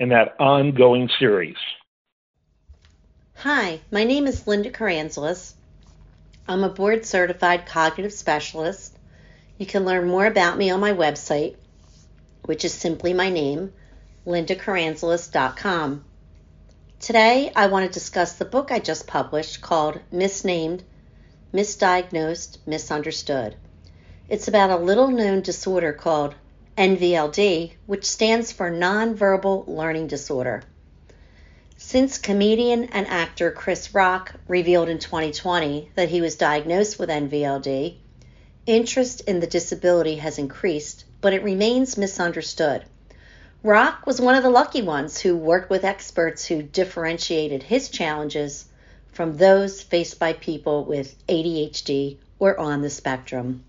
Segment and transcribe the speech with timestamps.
[0.00, 1.58] in that ongoing series.
[3.36, 5.52] Hi, my name is Linda Karanzalis.
[6.48, 8.98] I'm a board certified cognitive specialist.
[9.58, 11.56] You can learn more about me on my website,
[12.46, 13.74] which is simply my name,
[14.26, 16.04] lindakaranzalis.com.
[16.98, 20.82] Today, I want to discuss the book I just published called Misnamed,
[21.52, 23.54] Misdiagnosed, Misunderstood.
[24.30, 26.34] It's about a little known disorder called
[26.80, 30.62] NVLD, which stands for Nonverbal Learning Disorder.
[31.76, 37.96] Since comedian and actor Chris Rock revealed in 2020 that he was diagnosed with NVLD,
[38.64, 42.86] interest in the disability has increased, but it remains misunderstood.
[43.62, 48.64] Rock was one of the lucky ones who worked with experts who differentiated his challenges
[49.12, 53.64] from those faced by people with ADHD or on the spectrum.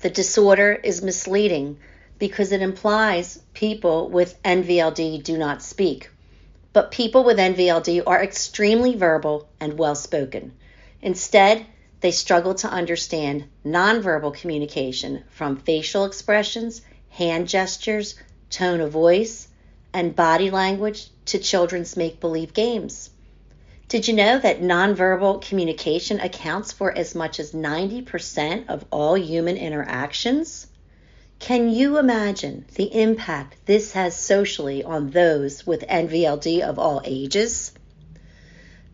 [0.00, 1.78] The disorder is misleading
[2.20, 6.10] because it implies people with NVLD do not speak.
[6.72, 10.52] But people with NVLD are extremely verbal and well spoken.
[11.02, 11.66] Instead,
[12.00, 18.14] they struggle to understand nonverbal communication from facial expressions, hand gestures,
[18.50, 19.48] tone of voice,
[19.92, 23.10] and body language to children's make believe games.
[23.88, 29.56] Did you know that nonverbal communication accounts for as much as 90% of all human
[29.56, 30.66] interactions?
[31.38, 37.72] Can you imagine the impact this has socially on those with NVLD of all ages?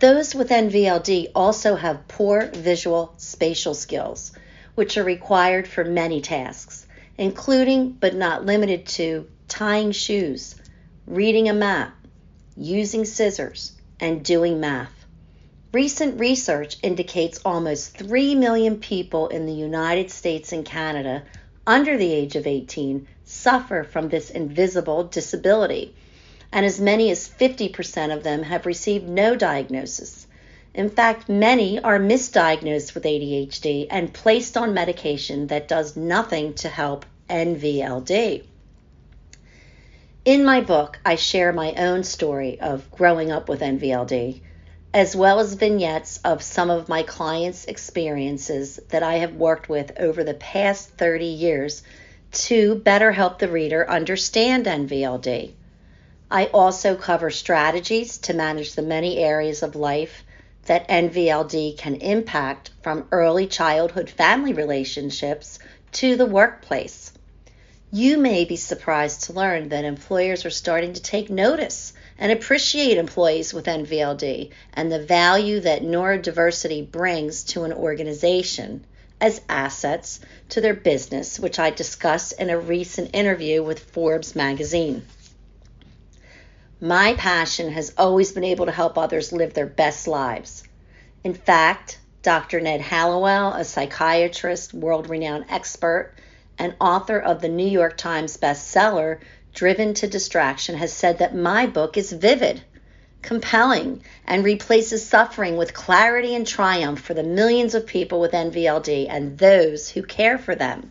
[0.00, 4.32] Those with NVLD also have poor visual spatial skills,
[4.74, 6.84] which are required for many tasks,
[7.16, 10.56] including but not limited to tying shoes,
[11.06, 11.94] reading a map,
[12.56, 13.70] using scissors,
[14.00, 15.06] and doing math.
[15.72, 21.22] Recent research indicates almost 3 million people in the United States and Canada
[21.66, 25.94] under the age of 18 suffer from this invisible disability,
[26.50, 30.26] and as many as 50% of them have received no diagnosis.
[30.74, 36.68] In fact, many are misdiagnosed with ADHD and placed on medication that does nothing to
[36.68, 38.44] help NVLD.
[40.26, 44.42] In my book, I share my own story of growing up with NVLD,
[44.92, 49.92] as well as vignettes of some of my clients' experiences that I have worked with
[49.98, 51.82] over the past 30 years
[52.32, 55.52] to better help the reader understand NVLD.
[56.30, 60.22] I also cover strategies to manage the many areas of life
[60.66, 65.58] that NVLD can impact from early childhood family relationships
[65.92, 67.10] to the workplace.
[67.92, 72.98] You may be surprised to learn that employers are starting to take notice and appreciate
[72.98, 78.84] employees with NVLD and the value that neurodiversity brings to an organization
[79.20, 80.20] as assets
[80.50, 85.04] to their business, which I discussed in a recent interview with Forbes magazine.
[86.80, 90.62] My passion has always been able to help others live their best lives.
[91.24, 92.60] In fact, Dr.
[92.60, 96.14] Ned Hallowell, a psychiatrist, world renowned expert,
[96.58, 99.20] and author of the New York Times bestseller,
[99.54, 102.62] Driven to Distraction, has said that my book is vivid,
[103.22, 109.06] compelling, and replaces suffering with clarity and triumph for the millions of people with NVLD
[109.08, 110.90] and those who care for them.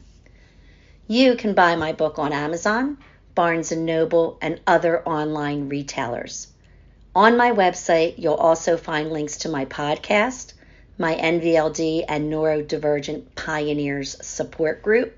[1.08, 2.98] You can buy my book on Amazon,
[3.34, 6.48] Barnes & Noble, and other online retailers.
[7.16, 10.54] On my website, you'll also find links to my podcast,
[10.98, 15.18] my NVLD and Neurodivergent Pioneers support group,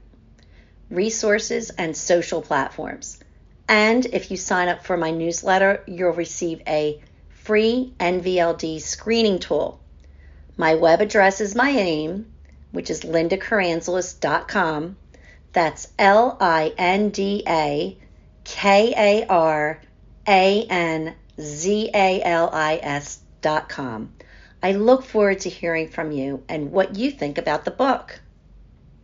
[0.91, 3.17] resources, and social platforms.
[3.67, 9.79] And if you sign up for my newsletter, you'll receive a free NVLD screening tool.
[10.57, 12.31] My web address is my name,
[12.71, 14.97] which is lindakaranzalis.com.
[15.53, 17.97] That's L I N D A
[18.43, 19.81] K A R
[20.27, 24.13] A N Z A L I S dot com.
[24.61, 28.19] I look forward to hearing from you and what you think about the book.